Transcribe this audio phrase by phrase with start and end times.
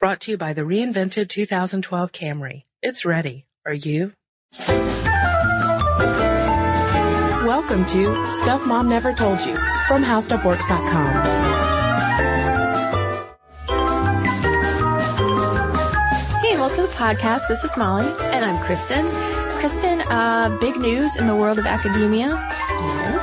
[0.00, 2.62] Brought to you by the reinvented 2012 Camry.
[2.80, 3.44] It's ready.
[3.66, 4.14] Are you?
[7.44, 9.54] Welcome to Stuff Mom Never Told You
[9.88, 11.26] from HowStuffWorks.com.
[16.40, 17.46] Hey, welcome to the podcast.
[17.48, 18.06] This is Molly.
[18.32, 19.06] And I'm Kristen.
[19.58, 22.36] Kristen, uh, big news in the world of academia.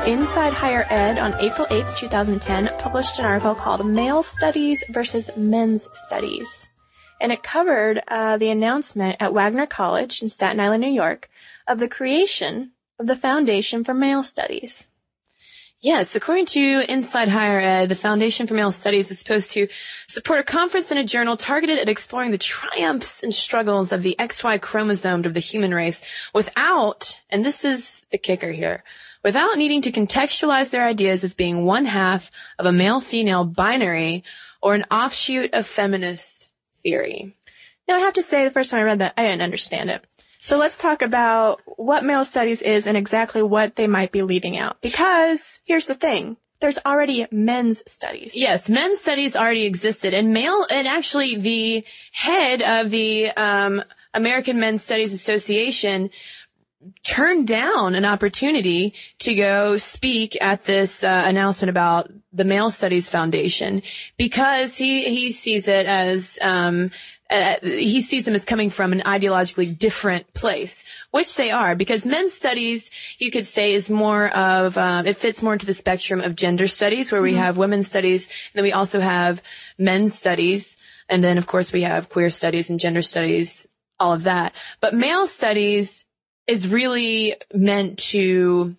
[0.08, 5.90] Inside Higher Ed on April 8th, 2010 published an article called Male Studies versus Men's
[5.92, 6.72] Studies.
[7.20, 11.30] And it covered uh, the announcement at Wagner College in Staten Island, New York,
[11.68, 14.88] of the creation of the Foundation for Male Studies.
[15.80, 19.68] Yes, according to Inside Higher Ed, the Foundation for Male Studies is supposed to
[20.08, 24.16] support a conference and a journal targeted at exploring the triumphs and struggles of the
[24.18, 26.02] XY chromosome of the human race
[26.34, 28.84] without, and this is the kicker here,
[29.28, 34.24] without needing to contextualize their ideas as being one half of a male-female binary
[34.62, 37.36] or an offshoot of feminist theory.
[37.90, 40.02] Now I have to say the first time I read that, I didn't understand it.
[40.40, 44.58] So let's talk about what male studies is and exactly what they might be leaving
[44.58, 44.80] out.
[44.80, 46.38] Because here's the thing.
[46.62, 48.32] There's already men's studies.
[48.34, 51.84] Yes, men's studies already existed and male, and actually the
[52.14, 53.84] head of the, um,
[54.14, 56.10] American Men's Studies Association
[57.04, 63.10] turned down an opportunity to go speak at this uh, announcement about the Male Studies
[63.10, 63.82] Foundation
[64.18, 66.92] because he he sees it as um,
[67.30, 72.06] uh, he sees them as coming from an ideologically different place, which they are, because
[72.06, 76.22] men's studies, you could say, is more of, um, it fits more into the spectrum
[76.22, 77.42] of gender studies, where we Mm-hmm.
[77.42, 79.44] have women's studies, and then we also have
[79.78, 80.78] men's studies,
[81.10, 83.68] and then of course we have queer studies and gender studies,
[84.00, 84.56] all of that.
[84.80, 86.07] But male studies
[86.48, 88.76] is really meant to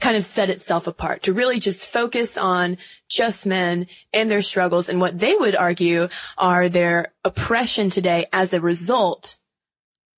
[0.00, 2.76] kind of set itself apart, to really just focus on
[3.08, 8.52] just men and their struggles and what they would argue are their oppression today as
[8.52, 9.36] a result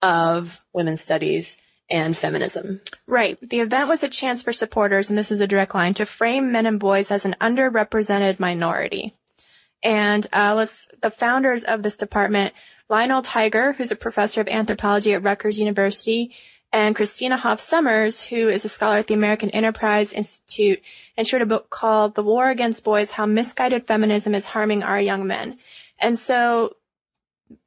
[0.02, 2.80] of women's studies and feminism.
[3.06, 3.38] Right.
[3.40, 6.52] The event was a chance for supporters, and this is a direct line, to frame
[6.52, 9.14] men and boys as an underrepresented minority.
[9.82, 12.54] And uh, let's the founders of this department,
[12.88, 16.34] Lionel Tiger, who's a professor of anthropology at Rutgers University,
[16.76, 20.82] and Christina Hoff Sommers, who is a scholar at the American Enterprise Institute,
[21.16, 24.82] and she wrote a book called The War Against Boys, How Misguided Feminism is Harming
[24.82, 25.58] Our Young Men.
[25.98, 26.76] And so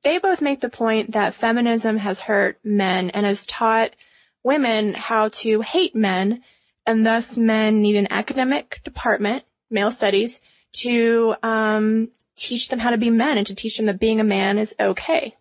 [0.03, 3.95] they both make the point that feminism has hurt men and has taught
[4.43, 6.43] women how to hate men,
[6.85, 10.39] and thus men need an academic department, male studies,
[10.73, 14.23] to um, teach them how to be men and to teach them that being a
[14.23, 15.35] man is okay.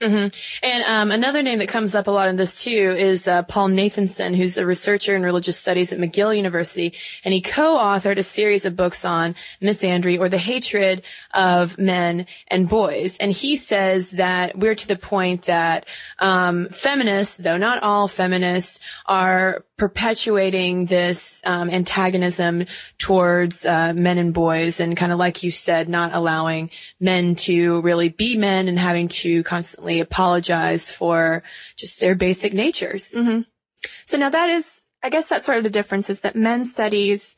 [0.00, 0.26] Hmm
[0.62, 3.68] And um, another name that comes up a lot in this too is uh, Paul
[3.68, 6.94] Nathanson, who's a researcher in religious studies at McGill University,
[7.24, 11.02] and he co-authored a series of books on misandry or the hatred
[11.34, 13.18] of men and boys.
[13.18, 15.86] And he says that we're to the point that
[16.18, 22.66] um, feminists, though not all feminists, are perpetuating this um, antagonism
[22.98, 26.70] towards uh, men and boys, and kind of like you said, not allowing
[27.00, 31.42] men to really be men and having to constantly apologize for
[31.74, 33.10] just their basic natures.
[33.10, 33.40] Mm-hmm.
[34.04, 37.34] So now that is, I guess that's sort of the difference is that men's studies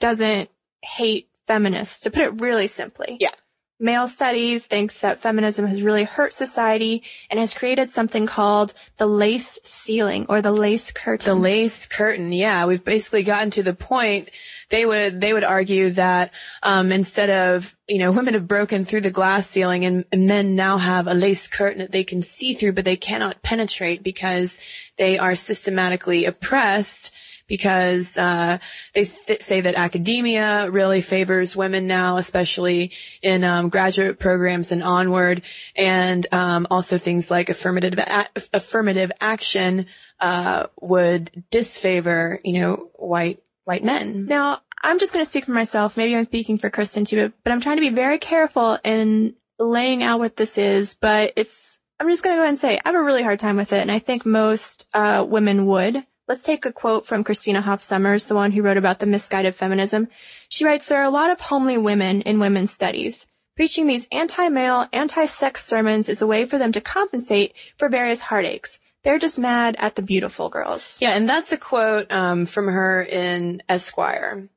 [0.00, 0.48] doesn't
[0.82, 3.18] hate feminists, to put it really simply.
[3.20, 3.34] Yeah.
[3.82, 9.06] Male Studies thinks that feminism has really hurt society and has created something called the
[9.06, 11.28] lace ceiling or the lace curtain.
[11.28, 12.66] The lace curtain, yeah.
[12.66, 14.30] We've basically gotten to the point
[14.70, 16.32] they would they would argue that
[16.62, 20.54] um, instead of you know women have broken through the glass ceiling and, and men
[20.54, 24.60] now have a lace curtain that they can see through, but they cannot penetrate because
[24.96, 27.12] they are systematically oppressed
[27.52, 28.56] because uh,
[28.94, 34.82] they th- say that academia really favors women now, especially in um, graduate programs and
[34.82, 35.42] onward,
[35.76, 39.84] and um, also things like affirmative a- affirmative action
[40.18, 44.24] uh, would disfavor, you know, white white men.
[44.24, 45.94] Now, I'm just going to speak for myself.
[45.94, 50.02] Maybe I'm speaking for Kristen too, but I'm trying to be very careful in laying
[50.02, 50.96] out what this is.
[50.98, 53.40] But it's I'm just going to go ahead and say I have a really hard
[53.40, 56.02] time with it, and I think most uh, women would.
[56.32, 59.54] Let's take a quote from Christina Hoff Sommers, the one who wrote about the misguided
[59.54, 60.08] feminism.
[60.48, 63.28] She writes, there are a lot of homely women in women's studies.
[63.54, 68.80] Preaching these anti-male, anti-sex sermons is a way for them to compensate for various heartaches.
[69.04, 70.96] They're just mad at the beautiful girls.
[71.02, 74.48] Yeah, and that's a quote um, from her in Esquire.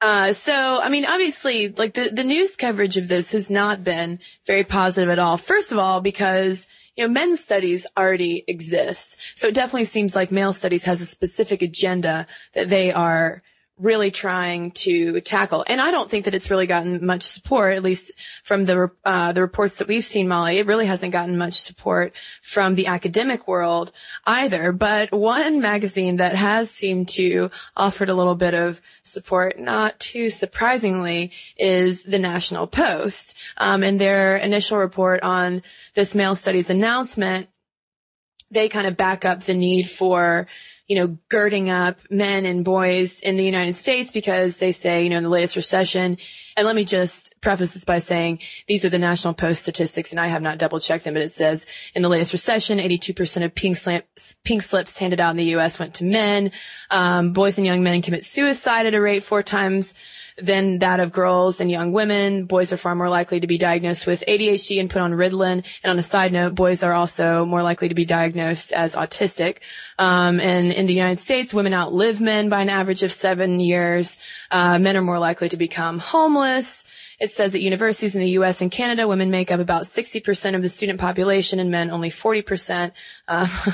[0.00, 4.18] Uh, so, I mean, obviously, like the, the news coverage of this has not been
[4.46, 5.36] very positive at all.
[5.36, 6.66] First of all, because
[6.96, 9.20] you know, men's studies already exist.
[9.38, 13.42] So it definitely seems like male studies has a specific agenda that they are
[13.78, 15.64] really trying to tackle.
[15.66, 18.12] And I don't think that it's really gotten much support, at least
[18.42, 20.58] from the uh, the reports that we've seen, Molly.
[20.58, 23.92] It really hasn't gotten much support from the academic world
[24.26, 24.72] either.
[24.72, 30.30] But one magazine that has seemed to offered a little bit of support, not too
[30.30, 33.36] surprisingly, is the National Post.
[33.58, 35.62] Um, in their initial report on
[35.94, 37.48] this male studies announcement,
[38.50, 40.46] they kind of back up the need for
[40.86, 45.10] you know, girding up men and boys in the United States because they say, you
[45.10, 46.16] know, in the latest recession,
[46.56, 48.38] and let me just preface this by saying
[48.68, 51.32] these are the National Post statistics and I have not double checked them, but it
[51.32, 55.44] says in the latest recession, 82% of pink, slips, pink slips handed out in the
[55.44, 55.78] U.S.
[55.78, 56.52] went to men.
[56.90, 59.94] Um, boys and young men commit suicide at a rate four times
[60.38, 62.44] than that of girls and young women.
[62.44, 65.64] Boys are far more likely to be diagnosed with ADHD and put on Ritalin.
[65.82, 69.58] And on a side note, boys are also more likely to be diagnosed as autistic.
[69.98, 74.18] Um, and in the United States, women outlive men by an average of seven years.
[74.50, 76.84] Uh, men are more likely to become homeless.
[77.18, 78.60] It says at universities in the U.S.
[78.60, 82.92] and Canada, women make up about 60% of the student population and men only 40%.
[83.26, 83.48] Uh,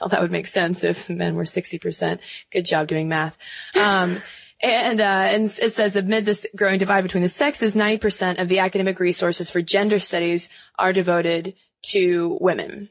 [0.00, 2.18] well, that would make sense if men were 60%.
[2.50, 3.38] Good job doing math.
[3.80, 4.20] Um,
[4.66, 8.60] and, uh, and it says amid this growing divide between the sexes, 90% of the
[8.60, 10.48] academic resources for gender studies
[10.78, 12.90] are devoted to women.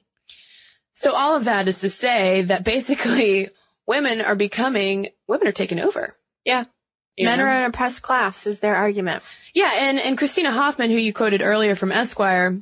[0.93, 3.49] So all of that is to say that basically
[3.85, 6.15] women are becoming, women are taking over.
[6.45, 6.65] Yeah.
[7.17, 7.45] You Men know?
[7.45, 9.23] are an oppressed class is their argument.
[9.53, 9.71] Yeah.
[9.75, 12.61] And, and Christina Hoffman, who you quoted earlier from Esquire,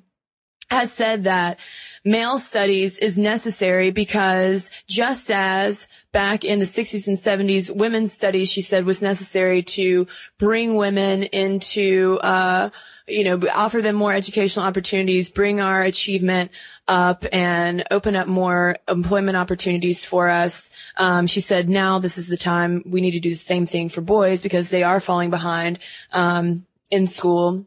[0.69, 1.60] has said that
[2.05, 8.50] male studies is necessary because just as back in the 60s and 70s, women's studies,
[8.50, 10.07] she said, was necessary to
[10.38, 12.69] bring women into, uh,
[13.07, 16.51] you know, offer them more educational opportunities, bring our achievement
[16.88, 20.69] up and open up more employment opportunities for us.
[20.97, 23.89] Um, she said, now this is the time we need to do the same thing
[23.89, 25.79] for boys because they are falling behind,
[26.11, 27.65] um, in school.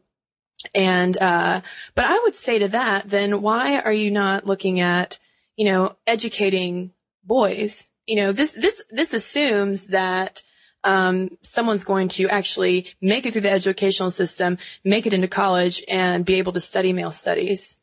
[0.73, 1.61] And, uh,
[1.95, 5.19] but I would say to that, then why are you not looking at,
[5.55, 6.91] you know, educating
[7.23, 7.89] boys?
[8.05, 10.41] You know, this, this, this assumes that,
[10.83, 15.83] um, someone's going to actually make it through the educational system, make it into college
[15.87, 17.81] and be able to study male studies.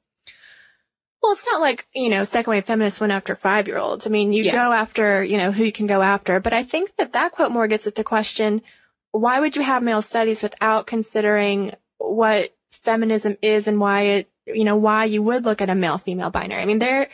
[1.23, 4.07] Well, it's not like, you know, second wave feminists went after five year olds.
[4.07, 4.53] I mean, you yeah.
[4.53, 6.39] go after, you know, who you can go after.
[6.39, 8.63] But I think that that quote more gets at the question,
[9.11, 14.65] why would you have male studies without considering what feminism is and why it, you
[14.65, 16.63] know, why you would look at a male female binary.
[16.63, 17.09] I mean, there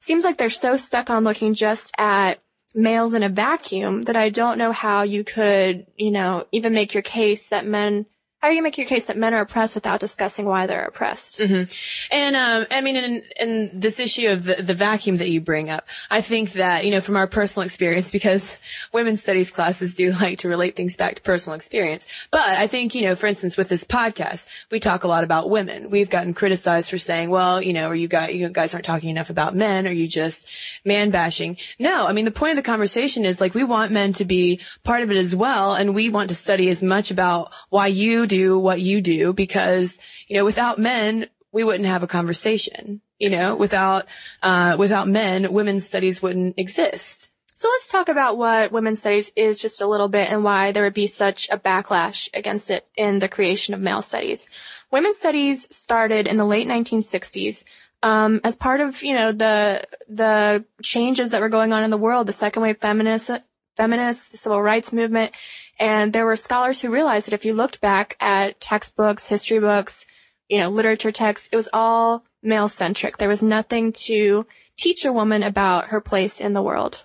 [0.00, 2.42] seems like they're so stuck on looking just at
[2.74, 6.94] males in a vacuum that I don't know how you could, you know, even make
[6.94, 8.06] your case that men
[8.40, 11.40] how do you make your case that men are oppressed without discussing why they're oppressed?
[11.40, 11.70] Mm-hmm.
[12.10, 15.84] And um, I mean, in, this issue of the, the, vacuum that you bring up,
[16.10, 18.56] I think that you know from our personal experience, because
[18.92, 22.06] women's studies classes do like to relate things back to personal experience.
[22.30, 25.50] But I think you know, for instance, with this podcast, we talk a lot about
[25.50, 25.90] women.
[25.90, 29.10] We've gotten criticized for saying, well, you know, or you guys, you guys aren't talking
[29.10, 30.48] enough about men, or you just
[30.82, 31.58] man bashing.
[31.78, 34.60] No, I mean the point of the conversation is like we want men to be
[34.82, 38.29] part of it as well, and we want to study as much about why you
[38.30, 43.02] do what you do because, you know, without men, we wouldn't have a conversation.
[43.18, 44.06] You know, without,
[44.42, 47.34] uh, without men, women's studies wouldn't exist.
[47.54, 50.84] So let's talk about what women's studies is just a little bit and why there
[50.84, 54.48] would be such a backlash against it in the creation of male studies.
[54.90, 57.64] women's studies started in the late 1960s
[58.02, 61.98] um, as part of you know the the changes that were going on in the
[61.98, 63.30] world, the second wave feminist
[63.76, 65.32] feminists, the civil rights movement,
[65.80, 70.06] and there were scholars who realized that if you looked back at textbooks, history books,
[70.46, 73.16] you know, literature texts, it was all male centric.
[73.16, 74.46] There was nothing to
[74.76, 77.04] teach a woman about her place in the world.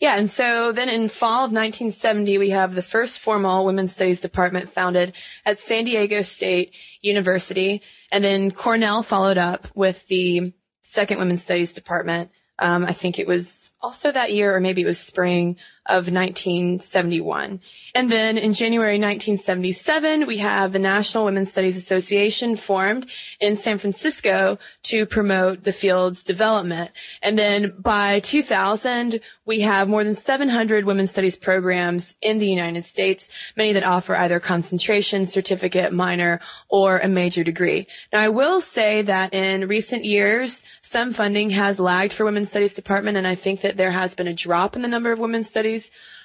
[0.00, 4.22] Yeah, and so then in fall of 1970, we have the first formal women's studies
[4.22, 5.12] department founded
[5.44, 11.74] at San Diego State University, and then Cornell followed up with the second women's studies
[11.74, 12.30] department.
[12.58, 15.56] Um, I think it was also that year, or maybe it was spring
[15.90, 17.60] of 1971.
[17.94, 23.06] And then in January 1977, we have the National Women's Studies Association formed
[23.40, 26.90] in San Francisco to promote the field's development.
[27.22, 32.84] And then by 2000, we have more than 700 women's studies programs in the United
[32.84, 37.86] States, many that offer either concentration, certificate, minor, or a major degree.
[38.12, 42.74] Now, I will say that in recent years, some funding has lagged for women's studies
[42.74, 45.50] department, and I think that there has been a drop in the number of women's
[45.50, 45.79] studies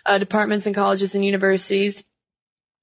[0.05, 2.03] uh, departments and colleges and universities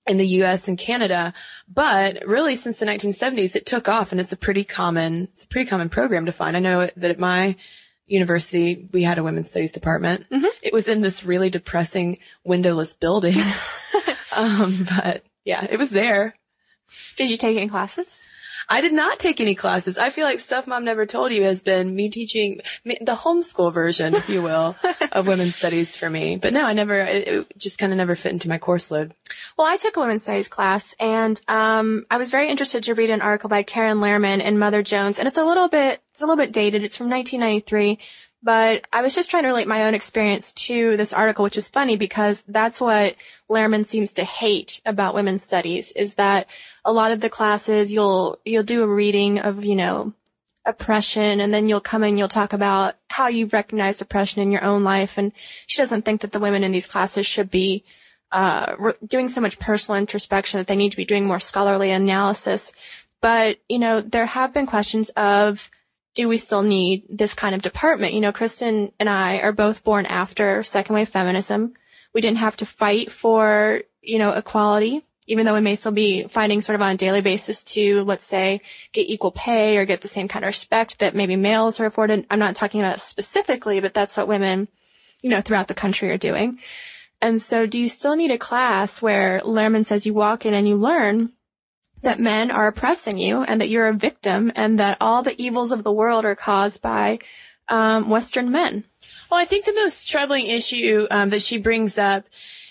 [0.07, 1.33] in the US and Canada.
[1.69, 5.49] But really since the 1970s, it took off and it's a pretty common, it's a
[5.49, 6.57] pretty common program to find.
[6.57, 7.57] I know that at my
[8.07, 10.29] university, we had a women's studies department.
[10.31, 10.47] Mm-hmm.
[10.62, 13.37] It was in this really depressing windowless building.
[14.37, 16.37] um, but yeah, it was there.
[17.16, 18.26] Did you take any classes?
[18.68, 19.99] I did not take any classes.
[19.99, 23.72] I feel like stuff mom never told you has been me teaching me, the homeschool
[23.72, 24.76] version, if you will,
[25.12, 26.37] of women's studies for me.
[26.37, 29.14] But no, I never, it, it just kind of never fit into my course load.
[29.56, 33.11] Well, I took a women's studies class and, um, I was very interested to read
[33.11, 35.18] an article by Karen Lehrman in Mother Jones.
[35.18, 36.84] And it's a little bit, it's a little bit dated.
[36.84, 37.99] It's from 1993
[38.44, 41.70] but I was just trying to relate my own experience to this article, which is
[41.70, 43.14] funny because that's what
[43.49, 46.49] Lehrman seems to hate about women's studies is that
[46.85, 50.12] a lot of the classes you'll, you'll do a reading of, you know,
[50.65, 54.65] oppression and then you'll come and you'll talk about how you've recognized oppression in your
[54.65, 55.19] own life.
[55.19, 55.33] And
[55.67, 57.85] she doesn't think that the women in these classes should be,
[58.31, 61.91] uh, re- doing so much personal introspection that they need to be doing more scholarly
[61.91, 62.73] analysis.
[63.21, 65.71] But, you know, there have been questions of,
[66.15, 68.15] do we still need this kind of department?
[68.15, 71.75] You know, Kristen and I are both born after second wave feminism.
[72.12, 76.25] We didn't have to fight for, you know, equality, even though we may still be
[76.25, 78.61] fighting sort of on a daily basis to, let's say,
[78.93, 82.26] get equal pay or get the same kind of respect that maybe males are afforded.
[82.31, 84.69] I'm not talking about specifically, but that's what women,
[85.23, 86.59] you know, throughout the country are doing.
[87.21, 90.67] And so do you still need a class where Lehrman says you walk in and
[90.67, 91.31] you learn
[92.02, 95.71] that men are oppressing you and that you're a victim and that all the evils
[95.71, 97.21] of the world are caused by
[97.69, 98.83] um, Western men.
[99.31, 102.25] Well, I think the most troubling issue um, that she brings up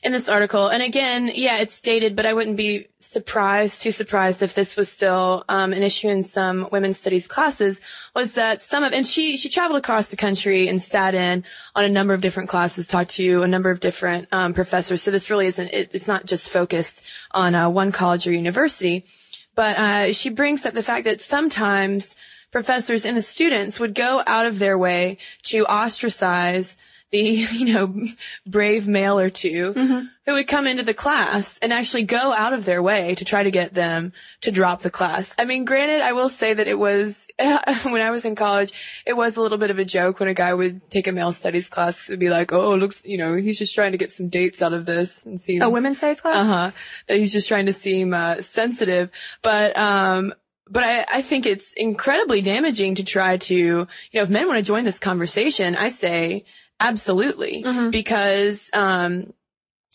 [0.04, 4.42] in this article, and again, yeah, it's dated, but I wouldn't be surprised, too surprised
[4.42, 7.82] if this was still um, an issue in some women's studies classes,
[8.16, 11.44] was that some of, and she she traveled across the country and sat in
[11.76, 15.04] on a number of different classes, talked to a number of different um, professors.
[15.04, 19.06] So this really isn't, it, it's not just focused on uh, one college or university.
[19.54, 22.16] But uh, she brings up the fact that sometimes
[22.52, 26.78] professors and the students would go out of their way to ostracize
[27.12, 27.20] the,
[27.52, 28.06] you know,
[28.46, 30.06] brave male or 2 mm-hmm.
[30.26, 33.44] who would come into the class and actually go out of their way to try
[33.44, 35.36] to get them to drop the class.
[35.38, 37.28] I mean, granted, I will say that it was,
[37.84, 40.34] when I was in college, it was a little bit of a joke when a
[40.34, 43.60] guy would take a male studies class and be like, oh, looks, you know, he's
[43.60, 45.60] just trying to get some dates out of this and see.
[45.60, 46.48] A women's studies class?
[46.48, 46.72] Uh-huh.
[47.08, 49.12] He's just trying to seem, uh, sensitive.
[49.42, 50.34] But, um,
[50.72, 54.58] but I, I think it's incredibly damaging to try to, you know, if men want
[54.58, 56.46] to join this conversation, I say,
[56.82, 57.64] Absolutely.
[57.64, 57.90] Mm-hmm.
[57.92, 59.32] Because, um,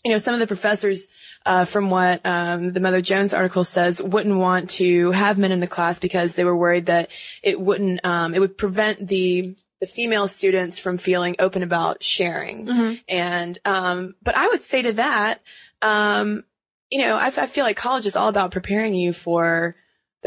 [0.03, 1.09] you know, some of the professors,
[1.45, 5.59] uh, from what, um, the Mother Jones article says, wouldn't want to have men in
[5.59, 7.09] the class because they were worried that
[7.43, 12.65] it wouldn't, um, it would prevent the, the female students from feeling open about sharing.
[12.65, 12.95] Mm-hmm.
[13.09, 15.41] And, um, but I would say to that,
[15.81, 16.43] um,
[16.89, 19.75] you know, I, I feel like college is all about preparing you for,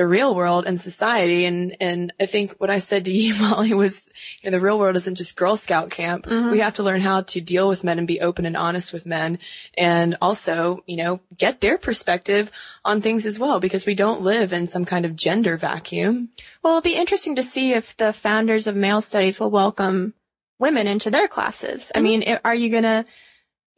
[0.01, 1.45] the real world and society.
[1.45, 4.03] And, and I think what I said to you, Molly, was,
[4.41, 6.25] you know, the real world isn't just Girl Scout camp.
[6.25, 6.53] Mm-hmm.
[6.53, 9.05] We have to learn how to deal with men and be open and honest with
[9.05, 9.39] men
[9.77, 12.51] and also, you know, get their perspective
[12.83, 16.31] on things as well because we don't live in some kind of gender vacuum.
[16.63, 20.15] Well, it'll be interesting to see if the founders of male studies will welcome
[20.59, 21.93] women into their classes.
[21.95, 21.99] Mm-hmm.
[21.99, 23.05] I mean, are you going to,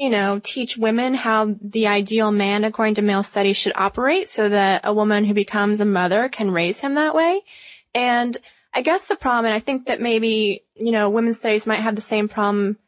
[0.03, 4.49] you know, teach women how the ideal man according to male studies should operate so
[4.49, 7.41] that a woman who becomes a mother can raise him that way.
[7.95, 8.37] And
[8.75, 11.95] I guess the problem, and I think that maybe, you know, women's studies might have
[11.95, 12.79] the same problem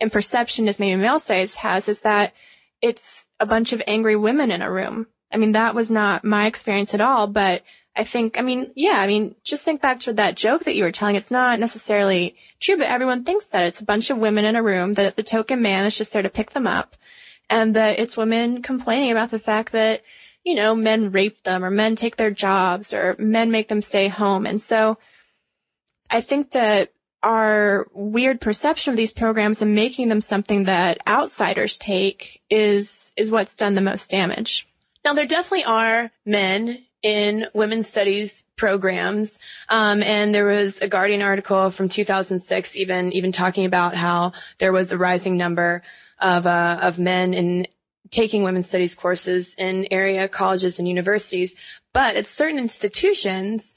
[0.00, 2.34] in perception as maybe male studies has, is that
[2.82, 5.06] it's a bunch of angry women in a room.
[5.32, 7.62] I mean, that was not my experience at all, but
[7.96, 10.82] I think, I mean, yeah, I mean, just think back to that joke that you
[10.82, 11.14] were telling.
[11.14, 14.62] It's not necessarily true, but everyone thinks that it's a bunch of women in a
[14.62, 16.96] room, that the token man is just there to pick them up,
[17.48, 20.02] and that it's women complaining about the fact that,
[20.42, 24.08] you know, men rape them or men take their jobs or men make them stay
[24.08, 24.44] home.
[24.44, 24.98] And so
[26.10, 31.78] I think that our weird perception of these programs and making them something that outsiders
[31.78, 34.68] take is, is what's done the most damage.
[35.04, 39.38] Now there definitely are men in women's studies programs.
[39.68, 44.72] Um, and there was a Guardian article from 2006 even, even talking about how there
[44.72, 45.82] was a rising number
[46.18, 47.66] of, uh, of men in
[48.10, 51.54] taking women's studies courses in area colleges and universities.
[51.92, 53.74] But at certain institutions,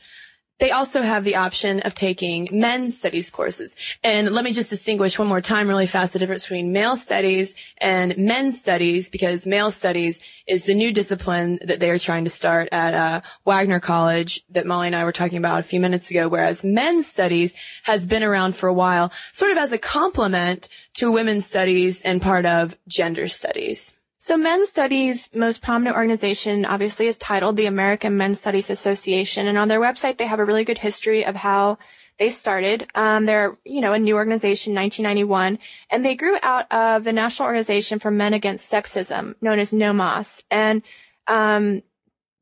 [0.60, 3.76] they also have the option of taking men's studies courses.
[4.04, 7.56] And let me just distinguish one more time really fast the difference between male studies
[7.80, 12.30] and men's studies because male studies is the new discipline that they are trying to
[12.30, 16.10] start at uh, Wagner College that Molly and I were talking about a few minutes
[16.10, 20.70] ago, whereas men's studies has been around for a while, sort of as a complement
[20.96, 23.97] to women's studies and part of gender studies.
[24.20, 29.48] So Men's Studies' most prominent organization obviously is titled the American Men's Studies Association.
[29.48, 31.78] And on their website, they have a really good history of how
[32.18, 32.88] they started.
[32.96, 35.60] Um, they're, you know, a new organization, 1991,
[35.92, 40.44] and they grew out of the National Organization for Men Against Sexism, known as NOMAS.
[40.50, 40.82] And,
[41.28, 41.84] um,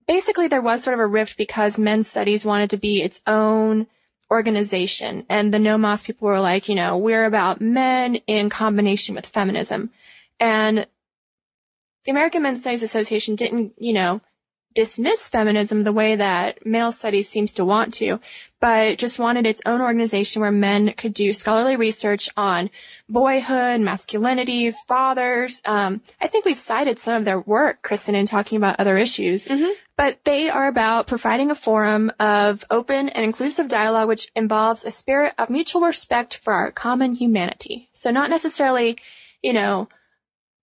[0.08, 3.88] basically there was sort of a rift because men's studies wanted to be its own
[4.32, 5.26] organization.
[5.30, 9.92] And the NOMAS people were like, you know, we're about men in combination with feminism.
[10.40, 10.86] And
[12.06, 14.22] the American Men's Studies Association didn't, you know,
[14.76, 18.20] dismiss feminism the way that male studies seems to want to,
[18.60, 22.70] but just wanted its own organization where men could do scholarly research on
[23.08, 25.62] boyhood, masculinities, fathers.
[25.66, 29.48] Um, I think we've cited some of their work, Kristen, in talking about other issues.
[29.48, 29.72] Mm-hmm.
[29.98, 34.92] But they are about providing a forum of open and inclusive dialogue which involves a
[34.92, 37.90] spirit of mutual respect for our common humanity.
[37.94, 38.98] So not necessarily,
[39.42, 39.88] you know,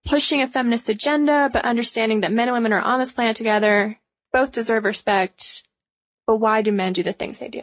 [0.04, 3.98] pushing a feminist agenda, but understanding that men and women are on this planet together,
[4.32, 5.64] both deserve respect.
[6.26, 7.62] But why do men do the things they do?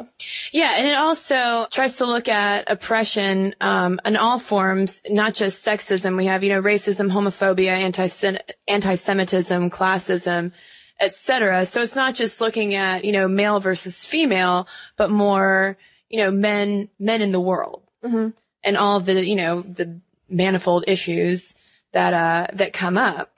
[0.51, 5.65] Yeah, and it also tries to look at oppression um, in all forms, not just
[5.65, 6.17] sexism.
[6.17, 7.71] We have, you know, racism, homophobia,
[8.67, 10.51] anti-Semitism, classism,
[10.99, 11.65] etc.
[11.65, 15.77] So it's not just looking at, you know, male versus female, but more,
[16.09, 18.29] you know, men, men in the world, mm-hmm.
[18.63, 21.55] and all of the, you know, the manifold issues
[21.93, 23.31] that, uh, that come up.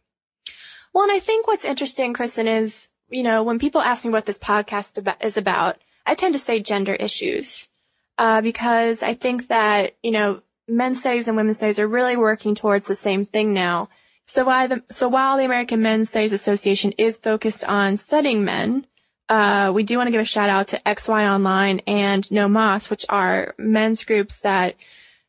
[0.94, 4.26] Well, and I think what's interesting, Kristen, is, you know, when people ask me what
[4.26, 7.70] this podcast is about, I tend to say gender issues,
[8.18, 12.56] uh, because I think that, you know, men's studies and women's studies are really working
[12.56, 13.90] towards the same thing now.
[14.26, 18.86] So while the, so while the American Men's Studies Association is focused on studying men,
[19.28, 23.06] uh, we do want to give a shout out to XY Online and NOMAS, which
[23.10, 24.76] are men's groups that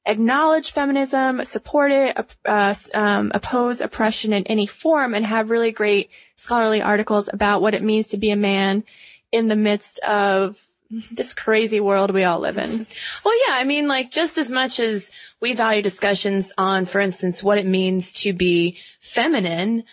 [0.07, 6.11] acknowledge feminism, support it, uh, um, oppose oppression in any form, and have really great
[6.37, 8.85] scholarly articles about what it means to be a man
[9.31, 10.67] in the midst of
[11.11, 12.87] this crazy world we all live in.
[13.25, 15.11] Well, yeah, I mean, like just as much as
[15.41, 19.85] we value discussions on, for instance, what it means to be feminine,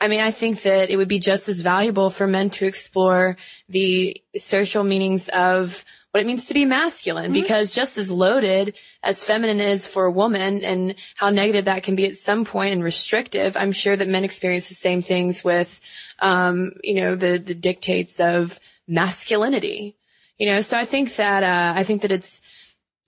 [0.00, 3.36] I mean, I think that it would be just as valuable for men to explore
[3.68, 5.84] the social meanings of
[6.16, 7.42] what it means to be masculine mm-hmm.
[7.42, 11.94] because just as loaded as feminine is for a woman and how negative that can
[11.94, 15.78] be at some point and restrictive, I'm sure that men experience the same things with,
[16.20, 19.94] um, you know, the, the dictates of masculinity,
[20.38, 22.40] you know, so I think that, uh, I think that it's,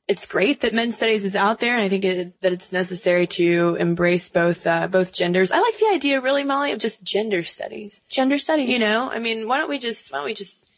[0.07, 3.27] it's great that men's studies is out there and I think it, that it's necessary
[3.27, 5.51] to embrace both, uh, both genders.
[5.51, 8.05] I like the idea really, Molly, of just gender studies.
[8.11, 8.69] Gender studies.
[8.69, 10.75] You know, I mean, why don't we just, why don't we just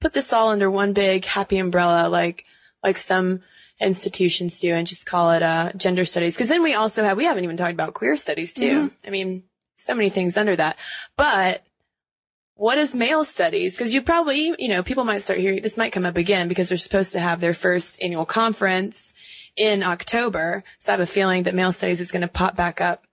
[0.00, 2.44] put this all under one big happy umbrella, like,
[2.82, 3.40] like some
[3.80, 6.36] institutions do and just call it, uh, gender studies.
[6.36, 8.88] Cause then we also have, we haven't even talked about queer studies too.
[8.88, 9.06] Mm-hmm.
[9.06, 9.42] I mean,
[9.76, 10.78] so many things under that,
[11.16, 11.64] but
[12.54, 13.76] what is male studies?
[13.76, 16.68] Cause you probably, you know, people might start hearing, this might come up again because
[16.68, 19.14] they're supposed to have their first annual conference
[19.56, 20.62] in October.
[20.78, 23.06] So I have a feeling that male studies is going to pop back up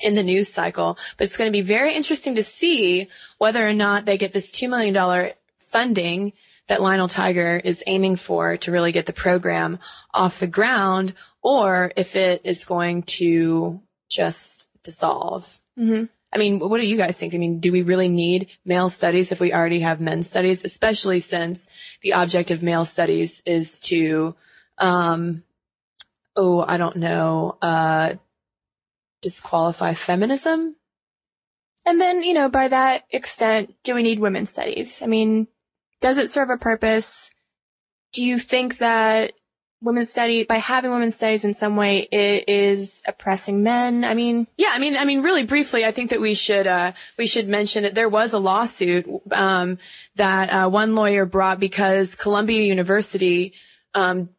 [0.00, 3.72] in the news cycle, but it's going to be very interesting to see whether or
[3.72, 5.32] not they get this $2 million
[5.70, 6.32] funding
[6.68, 9.78] that Lionel Tiger is aiming for to really get the program
[10.12, 15.60] off the ground or if it is going to just dissolve.
[15.78, 16.04] Mm-hmm.
[16.30, 17.34] I mean, what do you guys think?
[17.34, 21.20] I mean, do we really need male studies if we already have men's studies, especially
[21.20, 21.70] since
[22.02, 24.36] the object of male studies is to,
[24.76, 25.42] um,
[26.36, 28.14] oh, I don't know, uh,
[29.22, 30.76] disqualify feminism?
[31.86, 35.00] And then, you know, by that extent, do we need women's studies?
[35.02, 35.48] I mean,
[36.00, 37.32] does it serve a purpose?
[38.12, 39.32] Do you think that
[39.80, 44.04] women's studies, by having women's studies in some way, it is oppressing men?
[44.04, 46.92] I mean, Yeah, I mean, I mean, really briefly, I think that we should uh,
[47.16, 49.78] we should mention that there was a lawsuit um,
[50.16, 53.54] that uh, one lawyer brought because Columbia University
[53.94, 54.30] um,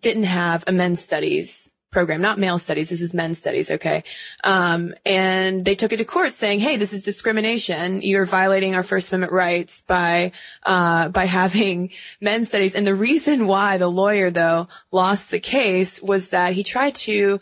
[0.00, 2.90] didn't have a men's studies program, not male studies.
[2.90, 4.04] This is men's studies, okay?
[4.44, 8.02] Um, and they took it to court saying, "Hey, this is discrimination.
[8.02, 10.32] You're violating our First Amendment rights by
[10.64, 16.02] uh, by having men's studies." And the reason why the lawyer though lost the case
[16.02, 17.40] was that he tried to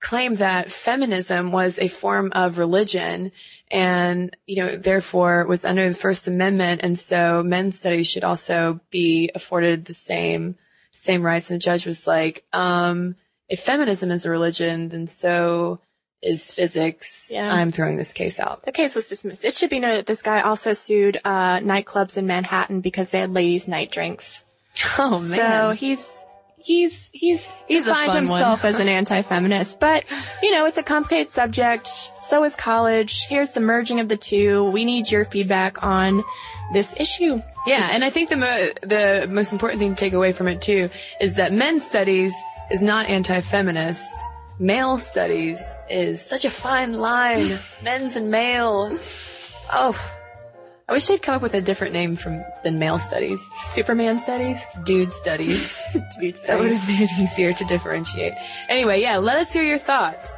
[0.00, 3.32] claim that feminism was a form of religion
[3.70, 6.82] and, you know, therefore was under the First Amendment.
[6.84, 10.56] And so men's studies should also be afforded the same,
[10.92, 11.50] same rights.
[11.50, 13.16] And the judge was like, um,
[13.48, 15.80] if feminism is a religion, then so
[16.22, 17.28] is physics.
[17.30, 17.52] Yeah.
[17.52, 18.64] I'm throwing this case out.
[18.64, 19.44] the case was dismissed.
[19.44, 23.20] It should be noted that this guy also sued uh, nightclubs in Manhattan because they
[23.20, 24.44] had ladies' night drinks.
[24.98, 25.38] Oh man!
[25.38, 26.24] So he's
[26.58, 30.04] he's he's He's defined himself as an anti-feminist, but
[30.42, 31.86] you know it's a complicated subject.
[32.20, 33.26] So is college.
[33.28, 34.64] Here's the merging of the two.
[34.70, 36.22] We need your feedback on
[36.74, 37.40] this issue.
[37.66, 40.60] Yeah, and I think the mo- the most important thing to take away from it
[40.60, 42.34] too is that men's studies
[42.70, 44.04] is not anti-feminist.
[44.58, 47.58] Male studies is such a fine line.
[47.82, 48.96] men's and male.
[49.72, 50.16] Oh,
[50.88, 53.40] I wish they'd come up with a different name from than male studies.
[53.54, 54.64] Superman studies.
[54.84, 55.82] Dude studies.
[55.92, 56.46] Dude studies.
[56.46, 58.34] That would have made it easier to differentiate.
[58.68, 60.30] Anyway, yeah, let us hear your thoughts.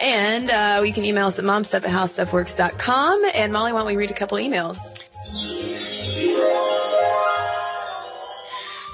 [0.00, 3.22] And uh, you can email us at momstuff at howstuffworks.com.
[3.34, 4.76] And Molly, why don't we read a couple emails?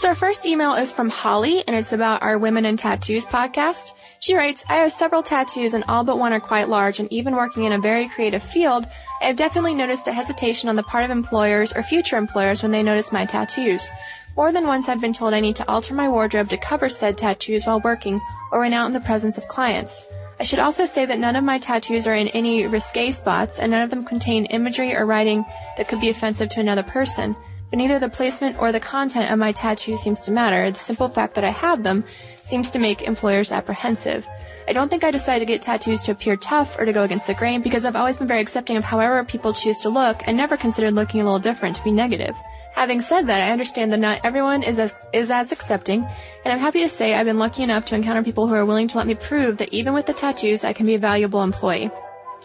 [0.03, 3.95] So our first email is from Holly, and it's about our Women in Tattoos podcast.
[4.19, 7.37] She writes, I have several tattoos and all but one are quite large, and even
[7.37, 8.85] working in a very creative field,
[9.21, 12.73] I have definitely noticed a hesitation on the part of employers or future employers when
[12.73, 13.88] they notice my tattoos.
[14.37, 17.17] More than once I've been told I need to alter my wardrobe to cover said
[17.17, 20.05] tattoos while working or when out in the presence of clients.
[20.41, 23.71] I should also say that none of my tattoos are in any risque spots and
[23.71, 25.45] none of them contain imagery or writing
[25.77, 27.37] that could be offensive to another person.
[27.73, 30.71] But neither the placement or the content of my tattoos seems to matter.
[30.71, 32.05] The simple fact that I have them
[32.43, 34.27] seems to make employers apprehensive.
[34.69, 37.27] I don't think I decided to get tattoos to appear tough or to go against
[37.27, 40.37] the grain because I've always been very accepting of however people choose to look and
[40.37, 42.37] never considered looking a little different to be negative.
[42.75, 46.07] Having said that, I understand that not everyone is as, is as accepting,
[46.45, 48.89] and I'm happy to say I've been lucky enough to encounter people who are willing
[48.89, 51.91] to let me prove that even with the tattoos, I can be a valuable employee.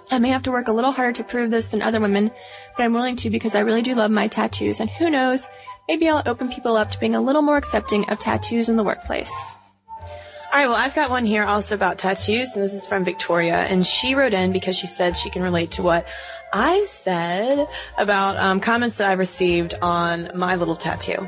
[0.10, 2.32] I may have to work a little harder to prove this than other women,
[2.76, 5.46] but I'm willing to because I really do love my tattoos, and who knows,
[5.88, 8.84] maybe I'll open people up to being a little more accepting of tattoos in the
[8.84, 9.56] workplace.
[10.00, 13.58] All right, well, I've got one here also about tattoos, and this is from Victoria,
[13.58, 16.08] and she wrote in because she said she can relate to what
[16.54, 21.28] I said about um, comments that I've received on my little tattoo.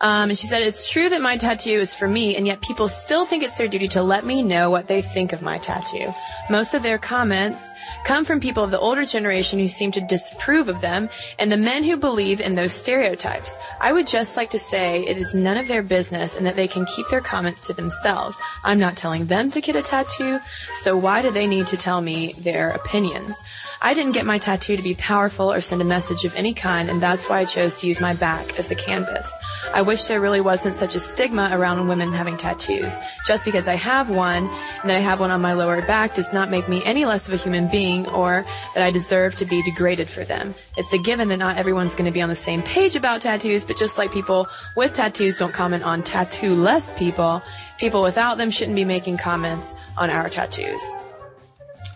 [0.00, 2.88] Um, and she said, it's true that my tattoo is for me, and yet people
[2.88, 6.12] still think it's their duty to let me know what they think of my tattoo.
[6.50, 7.72] Most of their comments
[8.04, 11.56] come from people of the older generation who seem to disapprove of them, and the
[11.56, 13.58] men who believe in those stereotypes.
[13.80, 16.68] I would just like to say it is none of their business and that they
[16.68, 18.36] can keep their comments to themselves.
[18.64, 20.40] I'm not telling them to get a tattoo,
[20.74, 23.44] so why do they need to tell me their opinions?
[23.84, 26.88] I didn't get my tattoo to be powerful or send a message of any kind,
[26.88, 29.28] and that's why I chose to use my back as a canvas.
[29.74, 32.96] I wish there really wasn't such a stigma around women having tattoos.
[33.26, 34.48] Just because I have one
[34.82, 37.26] and that I have one on my lower back does not make me any less
[37.26, 40.54] of a human being or that I deserve to be degraded for them.
[40.76, 43.64] It's a given that not everyone's going to be on the same page about tattoos,
[43.64, 47.42] but just like people with tattoos don't comment on tattoo-less people,
[47.78, 51.11] people without them shouldn't be making comments on our tattoos.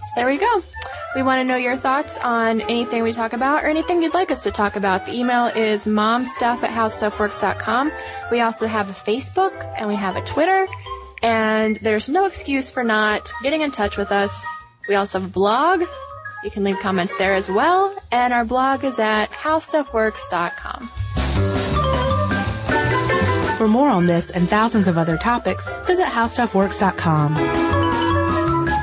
[0.06, 0.62] So there we go.
[1.14, 4.30] We want to know your thoughts on anything we talk about or anything you'd like
[4.30, 5.06] us to talk about.
[5.06, 7.90] The email is momstuff at howstuffworks.com.
[8.30, 10.66] We also have a Facebook and we have a Twitter
[11.22, 14.46] and there's no excuse for not getting in touch with us.
[14.88, 15.82] We also have a blog.
[16.44, 17.96] You can leave comments there as well.
[18.12, 20.90] And our blog is at howstuffworks.com.
[23.56, 27.85] For more on this and thousands of other topics, visit howstuffworks.com.